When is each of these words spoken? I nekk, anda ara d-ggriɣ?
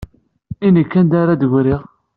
I 0.65 0.67
nekk, 0.69 0.93
anda 0.99 1.15
ara 1.21 1.33
d-ggriɣ? 1.41 1.81